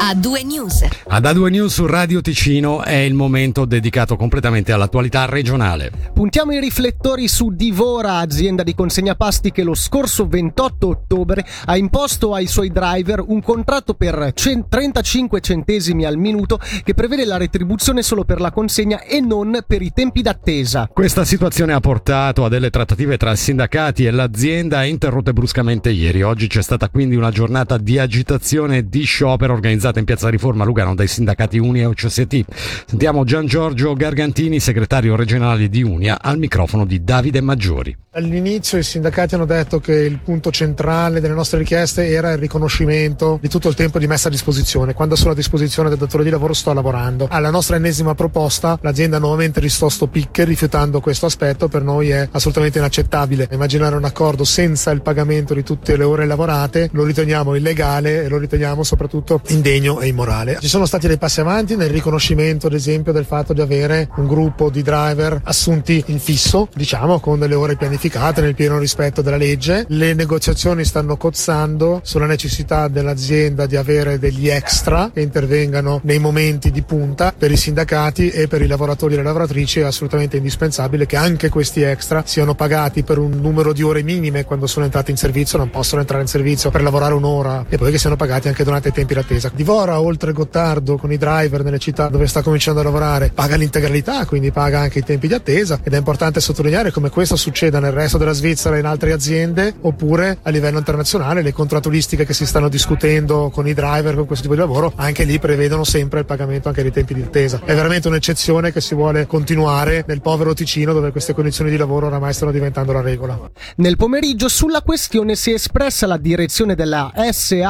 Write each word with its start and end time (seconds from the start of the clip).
A2 0.00 0.46
News. 0.46 0.86
Ad 1.08 1.24
A2 1.24 1.50
News 1.50 1.74
su 1.74 1.84
Radio 1.84 2.20
Ticino 2.20 2.84
è 2.84 2.94
il 2.94 3.14
momento 3.14 3.64
dedicato 3.64 4.14
completamente 4.14 4.70
all'attualità 4.70 5.24
regionale. 5.24 5.90
Puntiamo 6.14 6.52
i 6.52 6.60
riflettori 6.60 7.26
su 7.26 7.50
Divora, 7.50 8.18
azienda 8.18 8.62
di 8.62 8.76
consegna 8.76 9.16
pasti 9.16 9.50
che 9.50 9.64
lo 9.64 9.74
scorso 9.74 10.28
28 10.28 10.86
ottobre 10.86 11.44
ha 11.64 11.76
imposto 11.76 12.32
ai 12.32 12.46
suoi 12.46 12.70
driver 12.70 13.24
un 13.26 13.42
contratto 13.42 13.94
per 13.94 14.32
35 14.32 15.40
centesimi 15.40 16.04
al 16.04 16.16
minuto 16.16 16.60
che 16.84 16.94
prevede 16.94 17.24
la 17.24 17.36
retribuzione 17.36 18.02
solo 18.02 18.24
per 18.24 18.40
la 18.40 18.52
consegna 18.52 19.02
e 19.02 19.20
non 19.20 19.64
per 19.66 19.82
i 19.82 19.90
tempi 19.92 20.22
d'attesa. 20.22 20.88
Questa 20.92 21.24
situazione 21.24 21.72
ha 21.72 21.80
portato 21.80 22.44
a 22.44 22.48
delle 22.48 22.70
trattative 22.70 23.16
tra 23.16 23.34
sindacati 23.34 24.06
e 24.06 24.12
l'azienda 24.12 24.84
interrotte 24.84 25.32
bruscamente 25.32 25.90
ieri. 25.90 26.22
Oggi 26.22 26.46
c'è 26.46 26.62
stata 26.62 26.88
quindi 26.88 27.16
una 27.16 27.32
giornata 27.32 27.78
di 27.78 27.98
agitazione 27.98 28.78
e 28.78 28.88
di 28.88 29.02
sciopero 29.02 29.52
organizzata 29.52 29.86
in 29.96 30.04
Piazza 30.04 30.28
Riforma 30.28 30.64
Lugano 30.64 30.94
dai 30.94 31.06
sindacati 31.06 31.58
Unia 31.58 31.82
e 31.82 31.86
OCST. 31.86 32.44
Sentiamo 32.86 33.24
Gian 33.24 33.46
Giorgio 33.46 33.94
Gargantini, 33.94 34.60
segretario 34.60 35.16
regionale 35.16 35.68
di 35.68 35.82
Unia, 35.82 36.20
al 36.20 36.38
microfono 36.38 36.84
di 36.84 37.02
Davide 37.02 37.40
Maggiori. 37.40 37.96
All'inizio 38.18 38.78
i 38.78 38.82
sindacati 38.82 39.36
hanno 39.36 39.44
detto 39.44 39.78
che 39.78 39.92
il 39.92 40.18
punto 40.18 40.50
centrale 40.50 41.20
delle 41.20 41.34
nostre 41.34 41.58
richieste 41.58 42.08
era 42.08 42.32
il 42.32 42.38
riconoscimento 42.38 43.38
di 43.40 43.48
tutto 43.48 43.68
il 43.68 43.76
tempo 43.76 44.00
di 44.00 44.08
messa 44.08 44.26
a 44.26 44.30
disposizione. 44.30 44.92
Quando 44.92 45.14
sono 45.14 45.30
a 45.30 45.34
disposizione 45.34 45.88
del 45.88 45.98
datore 45.98 46.24
di 46.24 46.30
lavoro 46.30 46.52
sto 46.52 46.72
lavorando. 46.72 47.28
Alla 47.30 47.50
nostra 47.50 47.76
ennesima 47.76 48.16
proposta 48.16 48.76
l'azienda 48.82 49.18
ha 49.18 49.20
nuovamente 49.20 49.60
risposto 49.60 50.08
picche 50.08 50.44
rifiutando 50.44 51.00
questo 51.00 51.26
aspetto. 51.26 51.68
Per 51.68 51.84
noi 51.84 52.10
è 52.10 52.28
assolutamente 52.32 52.78
inaccettabile. 52.78 53.48
Immaginare 53.52 53.94
un 53.94 54.04
accordo 54.04 54.42
senza 54.42 54.90
il 54.90 55.02
pagamento 55.02 55.54
di 55.54 55.62
tutte 55.62 55.96
le 55.96 56.04
ore 56.04 56.26
lavorate 56.26 56.88
lo 56.92 57.04
riteniamo 57.04 57.54
illegale 57.54 58.24
e 58.24 58.28
lo 58.28 58.38
riteniamo 58.38 58.82
soprattutto 58.82 59.42
indegno 59.48 59.77
e 59.86 60.06
immorale. 60.06 60.58
Ci 60.60 60.68
sono 60.68 60.86
stati 60.86 61.06
dei 61.06 61.18
passi 61.18 61.40
avanti 61.40 61.76
nel 61.76 61.90
riconoscimento 61.90 62.66
ad 62.66 62.74
esempio 62.74 63.12
del 63.12 63.24
fatto 63.24 63.52
di 63.52 63.60
avere 63.60 64.08
un 64.16 64.26
gruppo 64.26 64.70
di 64.70 64.82
driver 64.82 65.40
assunti 65.44 66.02
in 66.06 66.18
fisso, 66.18 66.68
diciamo 66.74 67.20
con 67.20 67.38
delle 67.38 67.54
ore 67.54 67.76
pianificate 67.76 68.40
nel 68.40 68.54
pieno 68.54 68.78
rispetto 68.78 69.22
della 69.22 69.36
legge. 69.36 69.84
Le 69.88 70.14
negoziazioni 70.14 70.84
stanno 70.84 71.16
cozzando 71.16 72.00
sulla 72.02 72.26
necessità 72.26 72.88
dell'azienda 72.88 73.66
di 73.66 73.76
avere 73.76 74.18
degli 74.18 74.48
extra 74.48 75.10
che 75.12 75.20
intervengano 75.20 76.00
nei 76.02 76.18
momenti 76.18 76.70
di 76.70 76.82
punta 76.82 77.32
per 77.36 77.50
i 77.50 77.56
sindacati 77.56 78.30
e 78.30 78.48
per 78.48 78.62
i 78.62 78.66
lavoratori 78.66 79.14
e 79.14 79.16
le 79.18 79.22
lavoratrici 79.22 79.80
è 79.80 79.84
assolutamente 79.84 80.36
indispensabile 80.36 81.06
che 81.06 81.16
anche 81.16 81.48
questi 81.48 81.82
extra 81.82 82.22
siano 82.26 82.54
pagati 82.54 83.02
per 83.02 83.18
un 83.18 83.38
numero 83.40 83.72
di 83.72 83.82
ore 83.82 84.02
minime 84.02 84.44
quando 84.44 84.66
sono 84.66 84.84
entrati 84.84 85.10
in 85.10 85.16
servizio, 85.16 85.58
non 85.58 85.70
possono 85.70 86.00
entrare 86.00 86.22
in 86.22 86.28
servizio 86.28 86.70
per 86.70 86.82
lavorare 86.82 87.14
un'ora 87.14 87.66
e 87.68 87.76
poi 87.76 87.90
che 87.90 87.98
siano 87.98 88.16
pagati 88.16 88.48
anche 88.48 88.64
durante 88.64 88.88
i 88.88 88.92
tempi 88.92 89.14
d'attesa. 89.14 89.50
Divora, 89.68 90.00
oltre 90.00 90.32
Gottardo, 90.32 90.96
con 90.96 91.12
i 91.12 91.18
driver 91.18 91.62
nelle 91.62 91.78
città 91.78 92.08
dove 92.08 92.26
sta 92.26 92.40
cominciando 92.40 92.80
a 92.80 92.84
lavorare, 92.84 93.32
paga 93.34 93.56
l'integralità, 93.56 94.24
quindi 94.24 94.50
paga 94.50 94.80
anche 94.80 95.00
i 95.00 95.04
tempi 95.04 95.28
di 95.28 95.34
attesa 95.34 95.78
ed 95.82 95.92
è 95.92 95.98
importante 95.98 96.40
sottolineare 96.40 96.90
come 96.90 97.10
questo 97.10 97.36
succeda 97.36 97.78
nel 97.78 97.92
resto 97.92 98.16
della 98.16 98.32
Svizzera 98.32 98.76
e 98.76 98.78
in 98.78 98.86
altre 98.86 99.12
aziende 99.12 99.74
oppure 99.82 100.38
a 100.40 100.48
livello 100.48 100.78
internazionale 100.78 101.42
le 101.42 101.52
contrattualistiche 101.52 102.24
che 102.24 102.32
si 102.32 102.46
stanno 102.46 102.70
discutendo 102.70 103.50
con 103.52 103.68
i 103.68 103.74
driver 103.74 104.14
con 104.14 104.24
questo 104.24 104.44
tipo 104.44 104.54
di 104.54 104.66
lavoro 104.66 104.90
anche 104.96 105.24
lì 105.24 105.38
prevedono 105.38 105.84
sempre 105.84 106.20
il 106.20 106.24
pagamento 106.24 106.68
anche 106.68 106.80
dei 106.80 106.90
tempi 106.90 107.12
di 107.12 107.20
attesa. 107.20 107.60
È 107.62 107.74
veramente 107.74 108.08
un'eccezione 108.08 108.72
che 108.72 108.80
si 108.80 108.94
vuole 108.94 109.26
continuare 109.26 110.02
nel 110.06 110.22
povero 110.22 110.54
Ticino 110.54 110.94
dove 110.94 111.10
queste 111.10 111.34
condizioni 111.34 111.68
di 111.68 111.76
lavoro 111.76 112.06
oramai 112.06 112.32
stanno 112.32 112.52
diventando 112.52 112.92
la 112.92 113.02
regola. 113.02 113.38
Nel 113.76 113.98
pomeriggio 113.98 114.48
sulla 114.48 114.80
questione 114.80 115.36
si 115.36 115.50
è 115.50 115.54
espressa 115.54 116.06
la 116.06 116.16
direzione 116.16 116.74
della 116.74 117.12
SH 117.14 117.66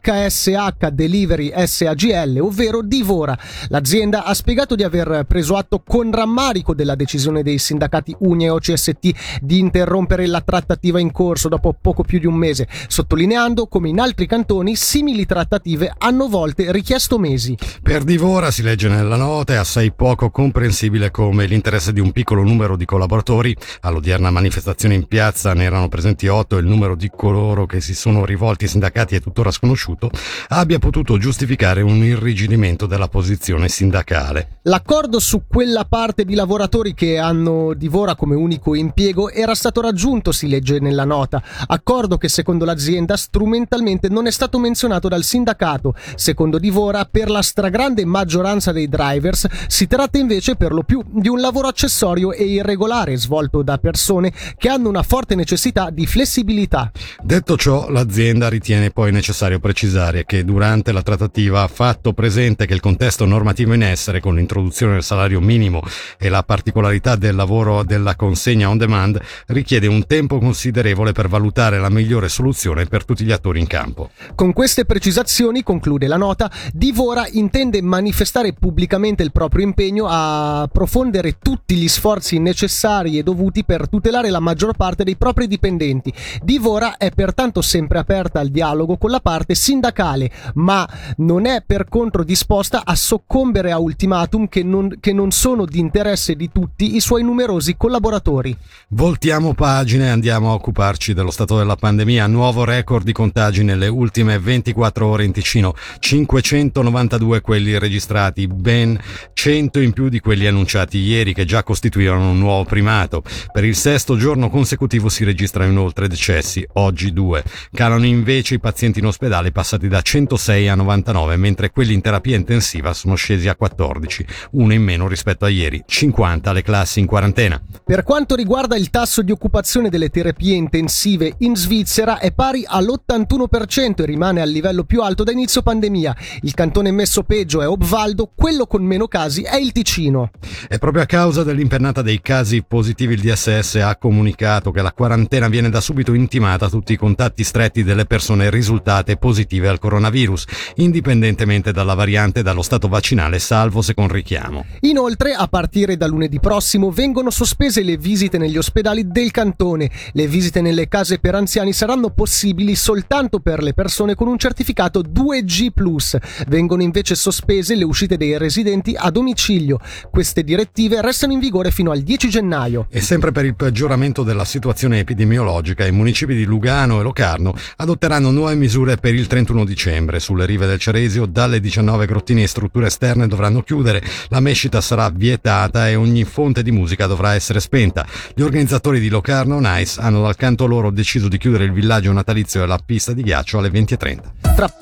HSH 0.00 0.90
Delivery 1.20 1.52
SAGL 1.54 2.38
ovvero 2.40 2.82
Divora 2.82 3.36
l'azienda 3.68 4.24
ha 4.24 4.32
spiegato 4.32 4.74
di 4.74 4.82
aver 4.82 5.24
preso 5.28 5.56
atto 5.56 5.82
con 5.86 6.10
rammarico 6.10 6.74
della 6.74 6.94
decisione 6.94 7.42
dei 7.42 7.58
sindacati 7.58 8.14
Unia 8.20 8.46
e 8.46 8.50
OCST 8.50 9.38
di 9.42 9.58
interrompere 9.58 10.26
la 10.26 10.40
trattativa 10.40 10.98
in 10.98 11.12
corso 11.12 11.48
dopo 11.48 11.76
poco 11.78 12.02
più 12.02 12.18
di 12.18 12.26
un 12.26 12.34
mese, 12.34 12.66
sottolineando 12.88 13.66
come 13.66 13.88
in 13.88 14.00
altri 14.00 14.26
cantoni 14.26 14.76
simili 14.76 15.26
trattative 15.26 15.92
hanno 15.98 16.28
volte 16.28 16.72
richiesto 16.72 17.18
mesi. 17.18 17.56
Per 17.82 18.04
Divora 18.04 18.50
si 18.50 18.62
legge 18.62 18.88
nella 18.88 19.16
nota 19.16 19.52
è 19.52 19.56
assai 19.56 19.92
poco 19.92 20.30
comprensibile 20.30 21.10
come 21.10 21.46
l'interesse 21.46 21.92
di 21.92 22.00
un 22.00 22.12
piccolo 22.12 22.42
numero 22.42 22.76
di 22.76 22.84
collaboratori, 22.84 23.54
all'odierna 23.80 24.30
manifestazione 24.30 24.94
in 24.94 25.06
piazza 25.06 25.52
ne 25.52 25.64
erano 25.64 25.88
presenti 25.88 26.28
otto 26.28 26.56
e 26.56 26.60
il 26.60 26.66
numero 26.66 26.94
di 26.94 27.10
coloro 27.14 27.66
che 27.66 27.80
si 27.80 27.94
sono 27.94 28.24
rivolti 28.24 28.64
ai 28.64 28.70
sindacati 28.70 29.16
è 29.16 29.20
tuttora 29.20 29.50
sconosciuto, 29.50 30.10
abbia 30.48 30.78
potuto 30.78 31.09
giustificare 31.18 31.82
un 31.82 32.04
irrigidimento 32.04 32.86
della 32.86 33.08
posizione 33.08 33.68
sindacale. 33.68 34.58
L'accordo 34.62 35.18
su 35.18 35.42
quella 35.46 35.84
parte 35.84 36.24
di 36.24 36.34
lavoratori 36.34 36.94
che 36.94 37.18
hanno 37.18 37.74
Divora 37.74 38.14
come 38.14 38.34
unico 38.34 38.74
impiego 38.74 39.30
era 39.30 39.54
stato 39.54 39.80
raggiunto, 39.80 40.32
si 40.32 40.48
legge 40.48 40.78
nella 40.80 41.04
nota, 41.04 41.42
accordo 41.66 42.18
che 42.18 42.28
secondo 42.28 42.64
l'azienda 42.64 43.16
strumentalmente 43.16 44.08
non 44.08 44.26
è 44.26 44.30
stato 44.30 44.58
menzionato 44.58 45.08
dal 45.08 45.24
sindacato. 45.24 45.94
Secondo 46.14 46.58
Divora, 46.58 47.08
per 47.10 47.30
la 47.30 47.42
stragrande 47.42 48.04
maggioranza 48.04 48.72
dei 48.72 48.88
drivers 48.88 49.46
si 49.66 49.86
tratta 49.86 50.18
invece 50.18 50.56
per 50.56 50.72
lo 50.72 50.82
più 50.82 51.02
di 51.06 51.28
un 51.28 51.40
lavoro 51.40 51.68
accessorio 51.68 52.32
e 52.32 52.44
irregolare 52.44 53.16
svolto 53.16 53.62
da 53.62 53.78
persone 53.78 54.32
che 54.56 54.68
hanno 54.68 54.88
una 54.88 55.02
forte 55.02 55.34
necessità 55.34 55.90
di 55.90 56.06
flessibilità. 56.06 56.90
Detto 57.22 57.56
ciò, 57.56 57.88
l'azienda 57.88 58.48
ritiene 58.48 58.90
poi 58.90 59.12
necessario 59.12 59.58
precisare 59.58 60.24
che 60.24 60.44
durante 60.44 60.89
la 60.92 61.02
trattativa 61.02 61.62
ha 61.62 61.68
fatto 61.68 62.12
presente 62.12 62.66
che 62.66 62.74
il 62.74 62.80
contesto 62.80 63.24
normativo 63.24 63.72
in 63.74 63.82
essere 63.82 64.20
con 64.20 64.34
l'introduzione 64.34 64.94
del 64.94 65.02
salario 65.02 65.40
minimo 65.40 65.82
e 66.18 66.28
la 66.28 66.42
particolarità 66.42 67.16
del 67.16 67.34
lavoro 67.34 67.82
della 67.82 68.16
consegna 68.16 68.68
on 68.68 68.78
demand 68.78 69.20
richiede 69.46 69.86
un 69.86 70.06
tempo 70.06 70.38
considerevole 70.38 71.12
per 71.12 71.28
valutare 71.28 71.78
la 71.78 71.90
migliore 71.90 72.28
soluzione 72.28 72.86
per 72.86 73.04
tutti 73.04 73.24
gli 73.24 73.32
attori 73.32 73.60
in 73.60 73.66
campo. 73.66 74.10
Con 74.34 74.52
queste 74.52 74.84
precisazioni, 74.84 75.62
conclude 75.62 76.06
la 76.06 76.16
nota, 76.16 76.50
Divora 76.72 77.26
intende 77.30 77.82
manifestare 77.82 78.52
pubblicamente 78.52 79.22
il 79.22 79.32
proprio 79.32 79.64
impegno 79.64 80.06
a 80.08 80.68
profondere 80.70 81.38
tutti 81.38 81.74
gli 81.74 81.88
sforzi 81.88 82.38
necessari 82.38 83.18
e 83.18 83.22
dovuti 83.22 83.64
per 83.64 83.88
tutelare 83.88 84.30
la 84.30 84.40
maggior 84.40 84.76
parte 84.76 85.04
dei 85.04 85.16
propri 85.16 85.46
dipendenti. 85.46 86.12
Divora 86.42 86.96
è 86.96 87.10
pertanto 87.10 87.60
sempre 87.62 87.98
aperta 87.98 88.40
al 88.40 88.48
dialogo 88.48 88.96
con 88.96 89.10
la 89.10 89.20
parte 89.20 89.54
sindacale, 89.54 90.30
ma 90.54 90.79
non 91.18 91.46
è 91.46 91.62
per 91.64 91.88
contro 91.88 92.24
disposta 92.24 92.82
a 92.84 92.94
soccombere 92.94 93.72
a 93.72 93.78
ultimatum 93.78 94.48
che 94.48 94.62
non, 94.62 94.96
che 95.00 95.12
non 95.12 95.30
sono 95.30 95.64
di 95.64 95.78
interesse 95.78 96.36
di 96.36 96.50
tutti 96.52 96.96
i 96.96 97.00
suoi 97.00 97.22
numerosi 97.22 97.76
collaboratori. 97.76 98.56
Voltiamo 98.88 99.54
pagina 99.54 100.04
e 100.04 100.08
andiamo 100.08 100.50
a 100.50 100.54
occuparci 100.54 101.14
dello 101.14 101.30
stato 101.30 101.56
della 101.56 101.76
pandemia. 101.76 102.26
Nuovo 102.26 102.64
record 102.64 103.04
di 103.04 103.12
contagi 103.12 103.64
nelle 103.64 103.88
ultime 103.88 104.38
24 104.38 105.06
ore 105.06 105.24
in 105.24 105.32
Ticino. 105.32 105.74
592 105.98 107.40
quelli 107.40 107.78
registrati, 107.78 108.46
ben 108.46 108.98
100 109.32 109.80
in 109.80 109.92
più 109.92 110.08
di 110.08 110.20
quelli 110.20 110.46
annunciati 110.46 110.98
ieri 110.98 111.32
che 111.32 111.44
già 111.44 111.62
costituivano 111.62 112.30
un 112.30 112.38
nuovo 112.38 112.64
primato. 112.64 113.22
Per 113.52 113.64
il 113.64 113.74
sesto 113.74 114.16
giorno 114.16 114.50
consecutivo 114.50 115.08
si 115.08 115.24
registrano 115.24 115.70
inoltre 115.70 116.08
decessi, 116.08 116.66
oggi 116.74 117.12
due. 117.12 117.42
Calano 117.72 118.04
invece 118.04 118.54
i 118.54 118.60
pazienti 118.60 118.98
in 118.98 119.06
ospedale 119.06 119.52
passati 119.52 119.88
da 119.88 120.00
106 120.00 120.68
a 120.68 120.69
99, 120.74 121.36
mentre 121.36 121.70
quelli 121.70 121.94
in 121.94 122.00
terapia 122.00 122.36
intensiva 122.36 122.92
sono 122.92 123.14
scesi 123.14 123.48
a 123.48 123.56
14, 123.56 124.26
uno 124.52 124.72
in 124.72 124.82
meno 124.82 125.08
rispetto 125.08 125.44
a 125.44 125.48
ieri. 125.48 125.82
50 125.86 126.52
le 126.52 126.62
classi 126.62 127.00
in 127.00 127.06
quarantena. 127.06 127.60
Per 127.84 128.02
quanto 128.02 128.34
riguarda 128.34 128.76
il 128.76 128.90
tasso 128.90 129.22
di 129.22 129.32
occupazione 129.32 129.88
delle 129.88 130.10
terapie 130.10 130.54
intensive 130.54 131.34
in 131.38 131.56
Svizzera 131.56 132.18
è 132.18 132.32
pari 132.32 132.64
all'81% 132.66 134.02
e 134.02 134.06
rimane 134.06 134.40
al 134.40 134.48
livello 134.48 134.84
più 134.84 135.02
alto 135.02 135.24
da 135.24 135.32
inizio 135.32 135.62
pandemia. 135.62 136.16
Il 136.42 136.54
cantone 136.54 136.90
messo 136.90 137.22
peggio 137.22 137.62
è 137.62 137.68
Obvaldo, 137.68 138.30
quello 138.34 138.66
con 138.66 138.82
meno 138.84 139.08
casi 139.08 139.42
è 139.42 139.56
il 139.56 139.72
Ticino. 139.72 140.30
E 140.68 140.78
proprio 140.78 141.02
a 141.02 141.06
causa 141.06 141.42
dell'impennata 141.42 142.02
dei 142.02 142.20
casi 142.20 142.62
positivi 142.66 143.14
il 143.14 143.20
DSS 143.20 143.76
ha 143.76 143.96
comunicato 143.96 144.70
che 144.70 144.82
la 144.82 144.92
quarantena 144.92 145.48
viene 145.48 145.68
da 145.70 145.80
subito 145.80 146.14
intimata 146.14 146.66
a 146.66 146.68
tutti 146.68 146.92
i 146.92 146.96
contatti 146.96 147.44
stretti 147.44 147.82
delle 147.82 148.04
persone 148.04 148.50
risultate 148.50 149.16
positive 149.16 149.68
al 149.68 149.78
coronavirus, 149.78 150.44
indipendentemente 150.76 151.72
dalla 151.72 151.94
variante 151.94 152.40
e 152.40 152.42
dallo 152.42 152.62
stato 152.62 152.88
vaccinale, 152.88 153.38
salvo 153.38 153.82
se 153.82 153.94
con 153.94 154.08
richiamo. 154.08 154.64
Inoltre, 154.80 155.32
a 155.32 155.46
partire 155.46 155.96
da 155.96 156.06
lunedì 156.06 156.40
prossimo 156.40 156.90
vengono 156.90 157.30
sospese 157.30 157.82
le 157.82 157.96
visite 157.96 158.38
negli 158.38 158.56
ospedali 158.56 159.06
del 159.06 159.30
cantone. 159.30 159.90
Le 160.12 160.26
visite 160.26 160.60
nelle 160.60 160.88
case 160.88 161.18
per 161.18 161.34
anziani 161.34 161.72
saranno 161.72 162.10
possibili 162.10 162.74
soltanto 162.74 163.40
per 163.40 163.62
le 163.62 163.74
persone 163.74 164.14
con 164.14 164.28
un 164.28 164.38
certificato 164.38 165.02
2G+. 165.02 166.18
Vengono 166.48 166.82
invece 166.82 167.14
sospese 167.14 167.74
le 167.74 167.84
uscite 167.84 168.16
dei 168.16 168.38
residenti 168.38 168.94
a 168.96 169.10
domicilio. 169.10 169.78
Queste 170.10 170.42
direttive 170.42 171.00
restano 171.00 171.32
in 171.32 171.38
vigore 171.38 171.70
fino 171.70 171.90
al 171.90 172.00
10 172.00 172.28
gennaio. 172.28 172.86
E 172.90 173.00
sempre 173.00 173.32
per 173.32 173.44
il 173.44 173.56
peggioramento 173.56 174.22
della 174.22 174.44
situazione 174.44 174.98
epidemiologica, 174.98 175.86
i 175.86 175.92
municipi 175.92 176.34
di 176.34 176.44
Lugano 176.44 177.00
e 177.00 177.02
Locarno 177.02 177.54
adotteranno 177.76 178.30
nuove 178.30 178.54
misure 178.54 178.96
per 178.96 179.14
il 179.14 179.26
31 179.26 179.64
dicembre. 179.64 180.20
Sulle 180.20 180.46
rive 180.50 180.66
del 180.66 180.78
Ceresio, 180.78 181.26
dalle 181.26 181.60
19 181.60 182.06
grottine 182.06 182.42
e 182.42 182.46
strutture 182.46 182.86
esterne 182.86 183.28
dovranno 183.28 183.62
chiudere, 183.62 184.02
la 184.28 184.40
mescita 184.40 184.80
sarà 184.80 185.08
vietata 185.10 185.88
e 185.88 185.94
ogni 185.94 186.24
fonte 186.24 186.62
di 186.62 186.72
musica 186.72 187.06
dovrà 187.06 187.34
essere 187.34 187.60
spenta. 187.60 188.04
Gli 188.34 188.42
organizzatori 188.42 189.00
di 189.00 189.08
Locarno 189.08 189.60
Nice 189.60 190.00
hanno 190.00 190.22
dal 190.22 190.36
canto 190.36 190.66
loro 190.66 190.90
deciso 190.90 191.28
di 191.28 191.38
chiudere 191.38 191.64
il 191.64 191.72
villaggio 191.72 192.12
natalizio 192.12 192.62
e 192.62 192.66
la 192.66 192.78
pista 192.84 193.12
di 193.12 193.22
ghiaccio 193.22 193.58
alle 193.58 193.70
20.30. 193.70 194.18
Tra 194.54 194.72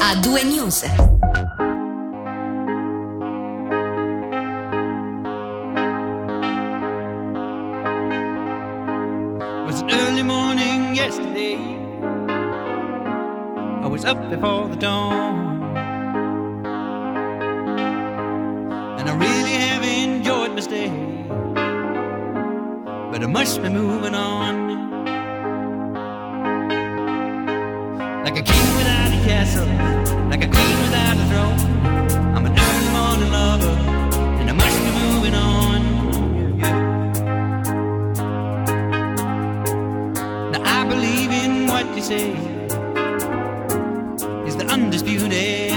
A 0.00 0.16
due 0.16 0.42
news. 0.42 1.61
I 13.92 13.94
was 13.94 14.06
up 14.06 14.30
before 14.30 14.68
the 14.70 14.76
dawn. 14.76 15.76
And 18.98 19.06
I 19.06 19.14
really 19.14 19.52
have 19.52 19.82
enjoyed 19.84 20.52
my 20.52 20.60
stay. 20.60 20.88
But 23.10 23.22
I 23.22 23.26
must 23.26 23.60
be 23.62 23.68
moving 23.68 24.14
on. 24.14 24.54
Like 28.24 28.38
a 28.38 28.42
king 28.42 28.76
without 28.78 29.12
a 29.12 29.20
castle, 29.28 29.66
like 30.30 30.42
a 30.42 30.48
queen 30.48 30.78
without 30.84 31.18
a 31.18 31.26
throne. 31.28 31.60
I'm 32.34 32.46
an 32.46 32.58
early 32.58 32.88
morning 32.96 33.30
lover, 33.30 33.76
and 34.40 34.48
I 34.48 34.52
must 34.54 34.78
be 34.86 34.90
moving 35.02 35.34
on. 35.34 35.80
Now 40.50 40.62
I 40.64 40.88
believe 40.88 41.30
in 41.30 41.66
what 41.66 41.94
you 41.94 42.02
say 42.02 42.51
undisputed 44.72 45.71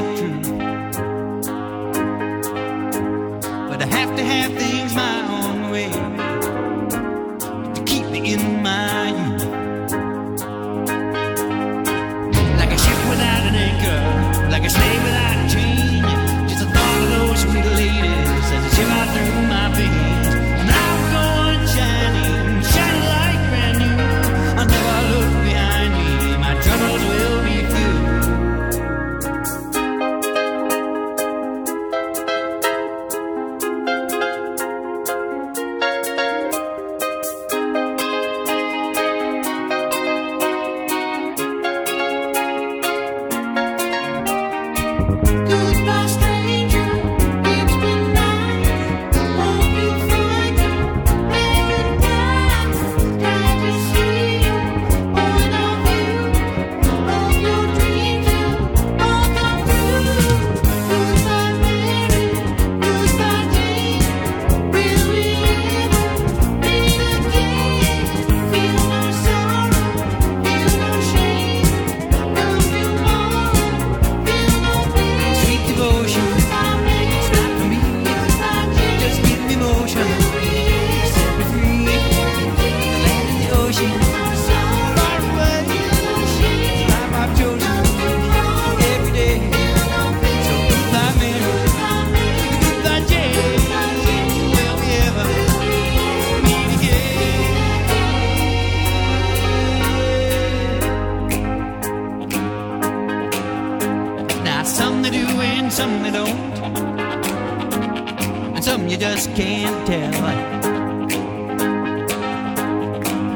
tell. 109.86 110.14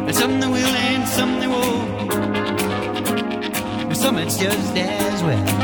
And 0.08 0.16
some 0.16 0.40
they 0.40 0.48
will 0.48 0.76
and 0.90 1.08
some 1.08 1.40
they 1.40 1.48
won't, 1.48 2.14
and 3.88 3.98
some 3.98 4.18
it's 4.18 4.38
just 4.38 4.76
as 4.76 5.24
well. 5.24 5.59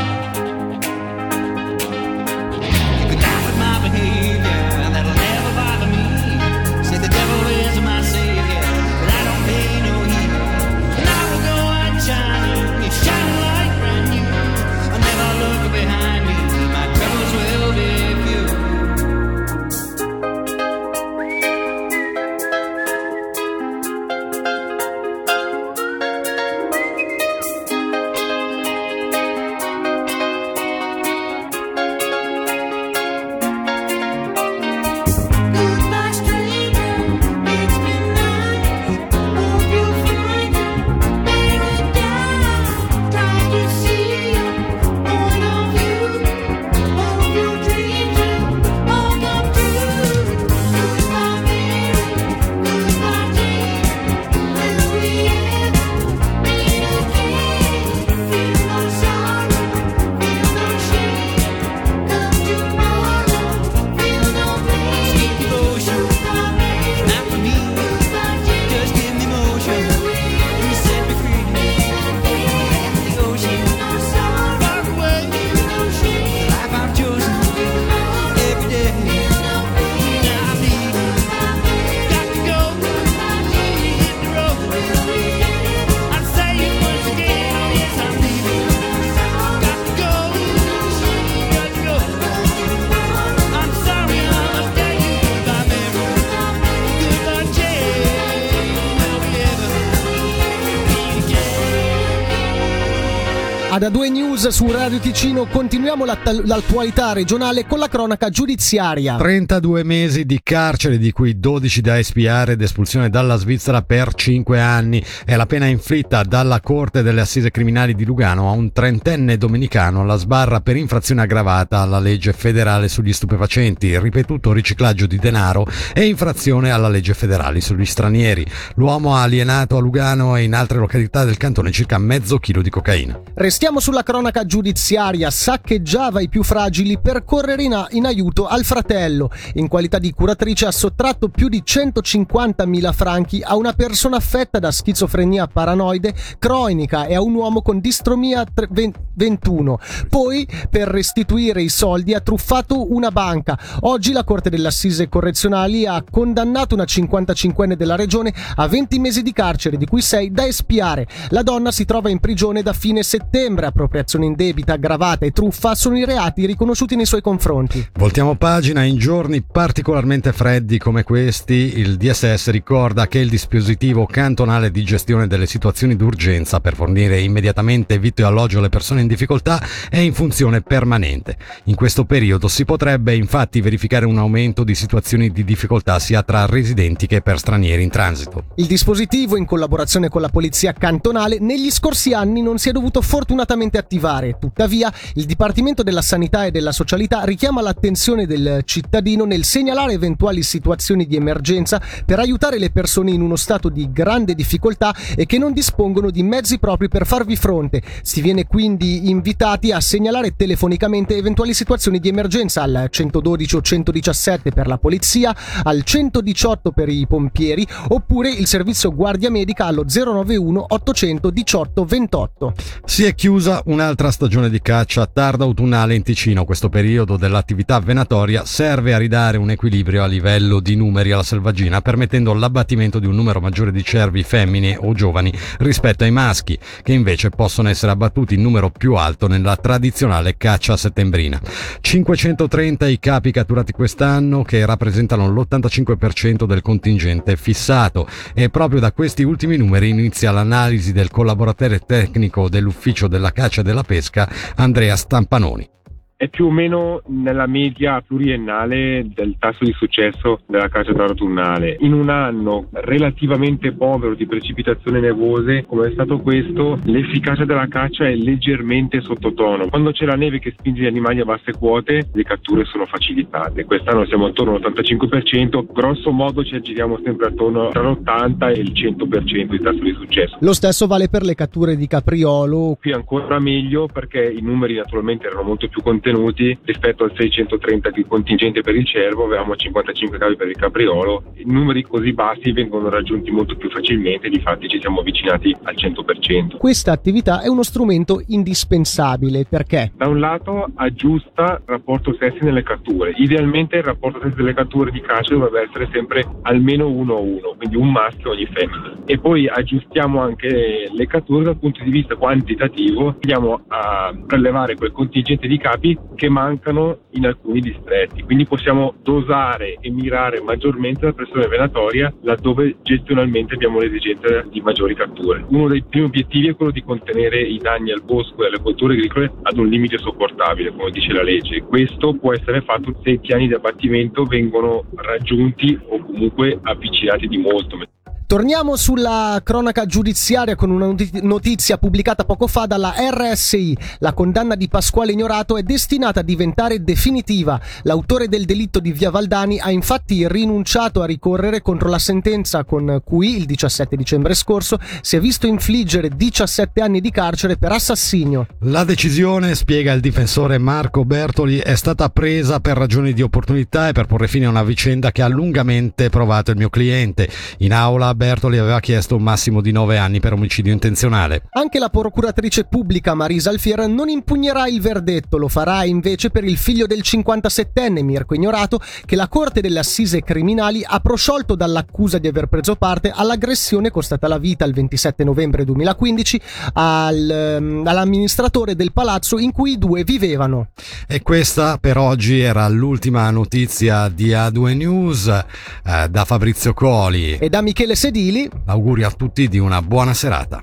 Ad 103.76 103.82
A2 103.82 104.10
News 104.10 104.48
su 104.48 104.70
Radio 104.70 104.98
Ticino 104.98 105.44
continuiamo 105.44 106.06
l'att- 106.06 106.44
l'attualità 106.46 107.12
regionale 107.12 107.66
con 107.66 107.78
la 107.78 107.88
cronaca 107.88 108.30
giudiziaria. 108.30 109.16
32 109.16 109.84
mesi 109.84 110.24
di 110.24 110.40
carcere, 110.42 110.96
di 110.96 111.12
cui 111.12 111.38
12 111.38 111.82
da 111.82 111.98
espiare 111.98 112.52
ed 112.52 112.62
espulsione 112.62 113.10
dalla 113.10 113.36
Svizzera 113.36 113.82
per 113.82 114.14
5 114.14 114.58
anni. 114.58 115.04
È 115.26 115.36
la 115.36 115.44
pena 115.44 115.66
inflitta 115.66 116.22
dalla 116.22 116.62
Corte 116.62 117.02
delle 117.02 117.20
Assise 117.20 117.50
Criminali 117.50 117.94
di 117.94 118.06
Lugano 118.06 118.48
a 118.48 118.52
un 118.52 118.72
trentenne 118.72 119.36
domenicano 119.36 120.00
alla 120.00 120.16
sbarra 120.16 120.62
per 120.62 120.76
infrazione 120.76 121.20
aggravata 121.20 121.80
alla 121.80 121.98
legge 121.98 122.32
federale 122.32 122.88
sugli 122.88 123.12
stupefacenti, 123.12 123.98
ripetuto 123.98 124.54
riciclaggio 124.54 125.04
di 125.04 125.18
denaro 125.18 125.66
e 125.92 126.06
infrazione 126.06 126.70
alla 126.70 126.88
legge 126.88 127.12
federale 127.12 127.60
sugli 127.60 127.84
stranieri. 127.84 128.46
L'uomo 128.76 129.16
ha 129.16 129.20
alienato 129.20 129.76
a 129.76 129.80
Lugano 129.80 130.34
e 130.34 130.44
in 130.44 130.54
altre 130.54 130.78
località 130.78 131.24
del 131.24 131.36
cantone 131.36 131.70
circa 131.70 131.98
mezzo 131.98 132.38
chilo 132.38 132.62
di 132.62 132.70
cocaina. 132.70 133.20
Restiamo 133.34 133.64
sulla 133.74 134.04
cronaca 134.04 134.46
giudiziaria. 134.46 135.28
Saccheggiava 135.28 136.20
i 136.20 136.28
più 136.28 136.44
fragili 136.44 136.98
per 137.00 137.24
correre 137.24 137.64
in, 137.64 137.86
in 137.90 138.06
aiuto 138.06 138.46
al 138.46 138.64
fratello. 138.64 139.28
In 139.54 139.66
qualità 139.66 139.98
di 139.98 140.12
curatrice 140.12 140.66
ha 140.66 140.70
sottratto 140.70 141.28
più 141.28 141.48
di 141.48 141.62
150.000 141.66 142.92
franchi 142.92 143.42
a 143.42 143.56
una 143.56 143.72
persona 143.72 144.18
affetta 144.18 144.60
da 144.60 144.70
schizofrenia 144.70 145.48
paranoide 145.48 146.14
cronica 146.38 147.06
e 147.06 147.16
a 147.16 147.20
un 147.20 147.34
uomo 147.34 147.60
con 147.60 147.80
distromia 147.80 148.44
tre- 148.44 148.68
ven- 148.70 148.92
21. 149.14 149.78
Poi, 150.08 150.46
per 150.70 150.86
restituire 150.86 151.60
i 151.60 151.68
soldi, 151.68 152.14
ha 152.14 152.20
truffato 152.20 152.92
una 152.94 153.10
banca. 153.10 153.58
Oggi 153.80 154.12
la 154.12 154.22
Corte 154.22 154.48
delle 154.48 154.68
Assise 154.68 155.08
Correzionali 155.08 155.86
ha 155.86 156.04
condannato 156.08 156.74
una 156.74 156.84
55enne 156.84 157.74
della 157.74 157.96
regione 157.96 158.32
a 158.54 158.68
20 158.68 158.98
mesi 159.00 159.22
di 159.22 159.32
carcere, 159.32 159.76
di 159.76 159.86
cui 159.86 160.02
6 160.02 160.30
da 160.30 160.46
espiare. 160.46 161.08
La 161.30 161.42
donna 161.42 161.72
si 161.72 161.84
trova 161.84 162.10
in 162.10 162.20
prigione 162.20 162.62
da 162.62 162.72
fine 162.72 163.02
settembre. 163.02 163.54
Appropriazione 163.64 164.26
indebita, 164.26 164.74
aggravata 164.74 165.24
e 165.24 165.30
truffa 165.30 165.74
sono 165.74 165.96
i 165.96 166.04
reati 166.04 166.44
riconosciuti 166.44 166.96
nei 166.96 167.06
suoi 167.06 167.22
confronti. 167.22 167.88
Voltiamo 167.94 168.34
pagina, 168.34 168.82
in 168.82 168.98
giorni 168.98 169.42
particolarmente 169.42 170.32
freddi 170.32 170.78
come 170.78 171.02
questi, 171.02 171.78
il 171.78 171.96
DSS 171.96 172.50
ricorda 172.50 173.06
che 173.06 173.18
il 173.18 173.30
dispositivo 173.30 174.06
cantonale 174.06 174.70
di 174.70 174.82
gestione 174.84 175.26
delle 175.26 175.46
situazioni 175.46 175.96
d'urgenza 175.96 176.60
per 176.60 176.74
fornire 176.74 177.20
immediatamente 177.20 177.98
vitto 177.98 178.22
e 178.22 178.24
alloggio 178.24 178.58
alle 178.58 178.68
persone 178.68 179.00
in 179.00 179.06
difficoltà 179.06 179.62
è 179.88 179.98
in 179.98 180.12
funzione 180.12 180.60
permanente. 180.60 181.36
In 181.64 181.74
questo 181.74 182.04
periodo 182.04 182.48
si 182.48 182.64
potrebbe 182.64 183.14
infatti 183.14 183.60
verificare 183.60 184.04
un 184.04 184.18
aumento 184.18 184.64
di 184.64 184.74
situazioni 184.74 185.30
di 185.30 185.44
difficoltà 185.44 185.98
sia 185.98 186.22
tra 186.22 186.46
residenti 186.46 187.06
che 187.06 187.22
per 187.22 187.38
stranieri 187.38 187.82
in 187.82 187.90
transito. 187.90 188.44
Il 188.56 188.66
dispositivo, 188.66 189.36
in 189.36 189.46
collaborazione 189.46 190.08
con 190.08 190.20
la 190.20 190.28
polizia 190.28 190.72
cantonale, 190.72 191.38
negli 191.40 191.70
scorsi 191.70 192.12
anni 192.12 192.42
non 192.42 192.58
si 192.58 192.68
è 192.68 192.72
dovuto 192.72 193.00
fortunatamente 193.00 193.44
attivare. 193.78 194.36
Tuttavia, 194.38 194.92
il 195.14 195.24
Dipartimento 195.24 195.82
della 195.82 196.02
Sanità 196.02 196.44
e 196.44 196.50
della 196.50 196.72
Socialità 196.72 197.22
richiama 197.24 197.60
l'attenzione 197.60 198.26
del 198.26 198.62
cittadino 198.64 199.24
nel 199.24 199.44
segnalare 199.44 199.92
eventuali 199.92 200.42
situazioni 200.42 201.06
di 201.06 201.16
emergenza 201.16 201.80
per 202.04 202.18
aiutare 202.18 202.58
le 202.58 202.70
persone 202.70 203.10
in 203.10 203.20
uno 203.20 203.36
stato 203.36 203.68
di 203.68 203.90
grande 203.92 204.34
difficoltà 204.34 204.94
e 205.14 205.26
che 205.26 205.38
non 205.38 205.52
dispongono 205.52 206.10
di 206.10 206.22
mezzi 206.22 206.58
propri 206.58 206.88
per 206.88 207.06
farvi 207.06 207.36
fronte. 207.36 207.82
Si 208.02 208.20
viene 208.20 208.46
quindi 208.46 209.08
invitati 209.10 209.72
a 209.72 209.80
segnalare 209.80 210.34
telefonicamente 210.36 211.16
eventuali 211.16 211.54
situazioni 211.54 211.98
di 211.98 212.08
emergenza 212.08 212.62
al 212.62 212.88
112 212.90 213.56
o 213.56 213.60
117 213.60 214.52
per 214.52 214.66
la 214.66 214.78
polizia, 214.78 215.34
al 215.62 215.82
118 215.82 216.72
per 216.72 216.88
i 216.88 217.06
pompieri 217.06 217.66
oppure 217.88 218.30
il 218.30 218.46
servizio 218.46 218.94
guardia 218.94 219.30
medica 219.30 219.66
allo 219.66 219.84
091 219.86 220.66
818 220.68 221.84
28. 221.84 222.52
Si 222.84 223.04
è 223.04 223.14
chiusa 223.26 223.60
un'altra 223.64 224.12
stagione 224.12 224.48
di 224.48 224.60
caccia 224.60 225.04
tarda 225.04 225.42
autunnale 225.42 225.96
in 225.96 226.04
Ticino. 226.04 226.44
Questo 226.44 226.68
periodo 226.68 227.16
dell'attività 227.16 227.80
venatoria 227.80 228.44
serve 228.44 228.94
a 228.94 228.98
ridare 228.98 229.36
un 229.36 229.50
equilibrio 229.50 230.04
a 230.04 230.06
livello 230.06 230.60
di 230.60 230.76
numeri 230.76 231.10
alla 231.10 231.24
selvaggina, 231.24 231.80
permettendo 231.80 232.32
l'abbattimento 232.32 233.00
di 233.00 233.06
un 233.06 233.16
numero 233.16 233.40
maggiore 233.40 233.72
di 233.72 233.82
cervi 233.82 234.22
femmine 234.22 234.78
o 234.80 234.92
giovani 234.92 235.32
rispetto 235.58 236.04
ai 236.04 236.12
maschi, 236.12 236.56
che 236.84 236.92
invece 236.92 237.30
possono 237.30 237.68
essere 237.68 237.90
abbattuti 237.90 238.34
in 238.34 238.42
numero 238.42 238.70
più 238.70 238.94
alto 238.94 239.26
nella 239.26 239.56
tradizionale 239.56 240.36
caccia 240.36 240.76
settembrina. 240.76 241.40
530 241.80 242.86
i 242.86 243.00
capi 243.00 243.32
catturati 243.32 243.72
quest'anno, 243.72 244.44
che 244.44 244.64
rappresentano 244.64 245.28
l'85% 245.28 246.44
del 246.44 246.62
contingente 246.62 247.34
fissato, 247.34 248.06
e 248.34 248.50
proprio 248.50 248.78
da 248.78 248.92
questi 248.92 249.24
ultimi 249.24 249.56
numeri 249.56 249.88
inizia 249.88 250.30
l'analisi 250.30 250.92
del 250.92 251.10
collaboratore 251.10 251.80
tecnico 251.80 252.48
dell'ufficio 252.48 253.08
della 253.16 253.32
caccia 253.32 253.62
e 253.62 253.64
della 253.64 253.82
pesca 253.82 254.28
Andrea 254.56 254.94
Stampanoni. 254.94 255.75
È 256.18 256.28
più 256.28 256.46
o 256.46 256.50
meno 256.50 257.02
nella 257.08 257.46
media 257.46 258.00
pluriennale 258.00 259.06
del 259.12 259.36
tasso 259.38 259.64
di 259.64 259.72
successo 259.72 260.40
della 260.46 260.68
caccia 260.68 260.92
autunnale. 260.92 261.76
In 261.80 261.92
un 261.92 262.08
anno 262.08 262.68
relativamente 262.72 263.72
povero 263.72 264.14
di 264.14 264.26
precipitazioni 264.26 265.00
nevose, 265.00 265.66
come 265.66 265.88
è 265.88 265.92
stato 265.92 266.18
questo, 266.20 266.78
l'efficacia 266.84 267.44
della 267.44 267.68
caccia 267.68 268.06
è 268.06 268.14
leggermente 268.14 269.02
sottotono. 269.02 269.68
Quando 269.68 269.92
c'è 269.92 270.06
la 270.06 270.14
neve 270.14 270.38
che 270.38 270.54
spinge 270.56 270.82
gli 270.82 270.86
animali 270.86 271.20
a 271.20 271.24
basse 271.24 271.52
quote, 271.52 272.08
le 272.10 272.22
catture 272.22 272.64
sono 272.64 272.86
facilitate. 272.86 273.66
Quest'anno 273.66 274.06
siamo 274.06 274.26
attorno 274.26 274.54
all'85%, 274.54 275.66
grosso 275.70 276.10
modo 276.12 276.42
ci 276.42 276.54
aggiriamo 276.54 276.98
sempre 277.04 277.26
attorno 277.26 277.68
tra 277.68 277.82
l'80 277.82 278.54
e 278.54 278.60
il 278.60 278.72
100% 278.72 279.50
di 279.50 279.60
tasso 279.60 279.80
di 279.80 279.92
successo. 279.92 280.38
Lo 280.40 280.54
stesso 280.54 280.86
vale 280.86 281.08
per 281.10 281.24
le 281.24 281.34
catture 281.34 281.76
di 281.76 281.86
capriolo. 281.86 282.78
Qui 282.80 282.92
ancora 282.92 283.38
meglio 283.38 283.86
perché 283.86 284.22
i 284.24 284.40
numeri 284.40 284.76
naturalmente 284.76 285.26
erano 285.26 285.42
molto 285.42 285.68
più 285.68 285.82
contenuti 286.06 286.56
rispetto 286.62 287.04
al 287.04 287.12
630 287.16 287.90
di 287.90 288.04
contingente 288.06 288.60
per 288.60 288.76
il 288.76 288.86
cervo, 288.86 289.24
avevamo 289.24 289.56
55 289.56 290.18
cavi 290.18 290.36
per 290.36 290.48
il 290.48 290.56
capriolo. 290.56 291.24
I 291.34 291.44
numeri 291.46 291.82
così 291.82 292.12
bassi 292.12 292.52
vengono 292.52 292.88
raggiunti 292.88 293.30
molto 293.30 293.56
più 293.56 293.68
facilmente, 293.70 294.28
difatti 294.28 294.68
ci 294.68 294.78
siamo 294.80 295.00
avvicinati 295.00 295.54
al 295.64 295.74
100%. 295.74 296.58
Questa 296.58 296.92
attività 296.92 297.42
è 297.42 297.48
uno 297.48 297.64
strumento 297.64 298.22
indispensabile 298.28 299.46
perché 299.48 299.92
Da 299.96 300.06
un 300.06 300.20
lato 300.20 300.70
aggiusta 300.76 301.60
il 301.60 301.62
rapporto 301.66 302.14
sessi 302.18 302.38
nelle 302.42 302.62
catture, 302.62 303.12
idealmente 303.16 303.76
il 303.76 303.82
rapporto 303.82 304.20
sessi 304.22 304.36
delle 304.36 304.54
catture 304.54 304.90
di 304.90 305.00
caccia 305.00 305.34
dovrebbe 305.34 305.62
essere 305.62 305.88
sempre 305.92 306.24
almeno 306.42 306.88
uno 306.88 307.16
a 307.16 307.20
uno, 307.20 307.54
quindi 307.56 307.76
un 307.76 307.90
maschio 307.90 308.30
ogni 308.30 308.46
femmina. 308.46 308.94
E 309.04 309.18
poi 309.18 309.48
aggiustiamo 309.48 310.20
anche 310.20 310.88
le 310.90 311.06
catture 311.06 311.44
dal 311.44 311.58
punto 311.58 311.82
di 311.82 311.90
vista 311.90 312.14
quantitativo, 312.14 313.08
andiamo 313.08 313.62
a 313.68 314.14
prelevare 314.26 314.76
quel 314.76 314.92
contingente 314.92 315.48
di 315.48 315.58
capi 315.58 315.95
che 316.14 316.28
mancano 316.28 317.00
in 317.10 317.26
alcuni 317.26 317.60
distretti, 317.60 318.22
quindi 318.22 318.46
possiamo 318.46 318.94
dosare 319.02 319.78
e 319.80 319.90
mirare 319.90 320.40
maggiormente 320.40 321.04
la 321.04 321.12
pressione 321.12 321.46
venatoria 321.46 322.12
laddove 322.22 322.76
gestionalmente 322.82 323.54
abbiamo 323.54 323.78
l'esigenza 323.80 324.42
di 324.50 324.60
maggiori 324.60 324.94
catture. 324.94 325.44
Uno 325.48 325.68
dei 325.68 325.84
primi 325.88 326.06
obiettivi 326.06 326.48
è 326.48 326.56
quello 326.56 326.72
di 326.72 326.82
contenere 326.82 327.40
i 327.40 327.58
danni 327.58 327.92
al 327.92 328.02
bosco 328.02 328.42
e 328.42 328.46
alle 328.46 328.60
colture 328.60 328.94
agricole 328.94 329.32
ad 329.42 329.58
un 329.58 329.68
limite 329.68 329.98
sopportabile, 329.98 330.74
come 330.74 330.90
dice 330.90 331.12
la 331.12 331.22
legge. 331.22 331.62
Questo 331.62 332.14
può 332.14 332.32
essere 332.32 332.62
fatto 332.62 332.94
se 333.02 333.10
i 333.10 333.18
piani 333.18 333.46
di 333.46 333.54
abbattimento 333.54 334.24
vengono 334.24 334.84
raggiunti 334.94 335.78
o 335.88 335.98
comunque 335.98 336.58
avvicinati 336.62 337.26
di 337.26 337.38
molto. 337.38 337.78
Torniamo 338.28 338.74
sulla 338.74 339.40
cronaca 339.44 339.86
giudiziaria 339.86 340.56
con 340.56 340.70
una 340.70 340.86
noti- 340.86 341.20
notizia 341.22 341.78
pubblicata 341.78 342.24
poco 342.24 342.48
fa 342.48 342.66
dalla 342.66 342.92
RSI. 342.98 343.78
La 344.00 344.14
condanna 344.14 344.56
di 344.56 344.66
Pasquale 344.66 345.12
Ignorato 345.12 345.56
è 345.56 345.62
destinata 345.62 346.18
a 346.18 346.22
diventare 346.24 346.82
definitiva. 346.82 347.60
L'autore 347.82 348.26
del 348.26 348.44
delitto 348.44 348.80
di 348.80 348.90
Via 348.90 349.10
Valdani 349.10 349.60
ha 349.60 349.70
infatti 349.70 350.26
rinunciato 350.26 351.02
a 351.02 351.06
ricorrere 351.06 351.62
contro 351.62 351.88
la 351.88 352.00
sentenza 352.00 352.64
con 352.64 353.00
cui 353.04 353.36
il 353.36 353.44
17 353.44 353.94
dicembre 353.94 354.34
scorso 354.34 354.80
si 355.02 355.14
è 355.14 355.20
visto 355.20 355.46
infliggere 355.46 356.08
17 356.08 356.80
anni 356.80 357.00
di 357.00 357.12
carcere 357.12 357.56
per 357.56 357.70
assassinio. 357.70 358.48
La 358.62 358.82
decisione, 358.82 359.54
spiega 359.54 359.92
il 359.92 360.00
difensore 360.00 360.58
Marco 360.58 361.04
Bertoli, 361.04 361.58
è 361.58 361.76
stata 361.76 362.08
presa 362.08 362.58
per 362.58 362.76
ragioni 362.76 363.12
di 363.12 363.22
opportunità 363.22 363.86
e 363.86 363.92
per 363.92 364.06
porre 364.06 364.26
fine 364.26 364.46
a 364.46 364.48
una 364.48 364.64
vicenda 364.64 365.12
che 365.12 365.22
ha 365.22 365.28
lungamente 365.28 366.10
provato 366.10 366.50
il 366.50 366.56
mio 366.56 366.70
cliente. 366.70 367.28
In 367.58 367.72
aula 367.72 368.14
Bertoli 368.16 368.56
aveva 368.56 368.80
chiesto 368.80 369.14
un 369.14 369.22
massimo 369.22 369.60
di 369.60 369.72
9 369.72 369.98
anni 369.98 370.20
per 370.20 370.32
omicidio 370.32 370.72
intenzionale. 370.72 371.42
Anche 371.50 371.78
la 371.78 371.90
procuratrice 371.90 372.64
pubblica 372.64 373.12
Marisa 373.12 373.50
Alfier 373.50 373.86
non 373.86 374.08
impugnerà 374.08 374.66
il 374.66 374.80
verdetto, 374.80 375.36
lo 375.36 375.48
farà 375.48 375.84
invece 375.84 376.30
per 376.30 376.42
il 376.42 376.56
figlio 376.56 376.86
del 376.86 377.00
57enne 377.04 378.02
Mirko 378.02 378.34
Ignorato 378.34 378.80
che 379.04 379.16
la 379.16 379.28
Corte 379.28 379.60
delle 379.60 379.80
Assise 379.80 380.22
Criminali 380.22 380.82
ha 380.82 380.98
prosciolto 381.00 381.54
dall'accusa 381.54 382.16
di 382.16 382.26
aver 382.26 382.46
preso 382.46 382.74
parte 382.76 383.12
all'aggressione 383.14 383.90
costata 383.90 384.26
la 384.28 384.38
vita 384.38 384.64
il 384.64 384.72
27 384.72 385.22
novembre 385.22 385.64
2015 385.64 386.40
al, 386.72 387.30
ehm, 387.30 387.86
all'amministratore 387.86 388.74
del 388.74 388.92
palazzo 388.92 389.38
in 389.38 389.52
cui 389.52 389.72
i 389.72 389.78
due 389.78 390.04
vivevano. 390.04 390.68
E 391.06 391.20
questa 391.20 391.76
per 391.78 391.98
oggi 391.98 392.40
era 392.40 392.66
l'ultima 392.68 393.28
notizia 393.30 394.08
di 394.08 394.30
A2 394.30 394.74
News 394.74 395.26
eh, 395.26 396.08
da 396.08 396.24
Fabrizio 396.24 396.72
Coli. 396.72 397.36
E 397.36 397.50
da 397.50 397.60
Michele 397.60 397.94
Sedili 398.06 398.48
Auguri 398.66 399.02
a 399.02 399.10
tutti 399.10 399.48
di 399.48 399.58
una 399.58 399.82
buona 399.82 400.14
serata. 400.14 400.62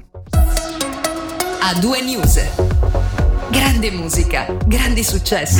A 1.60 1.78
due 1.78 2.02
news. 2.02 2.40
Grande 3.52 3.92
musica, 3.92 4.46
grandi 4.66 5.04
successi. 5.04 5.52